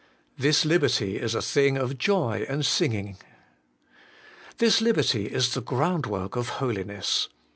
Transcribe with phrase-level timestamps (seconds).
[0.37, 0.41] 6.
[0.43, 3.17] This liberty is a thing of Joy and singing.
[3.17, 3.25] 7.
[4.57, 7.29] This liberty is the groundwork of holiness.